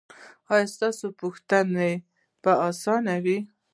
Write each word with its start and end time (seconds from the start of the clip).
ایا 0.53 0.65
ستاسو 0.75 1.07
پوښتنه 1.21 1.87
به 2.41 2.51
اسانه 2.69 3.15
وي؟ 3.23 3.37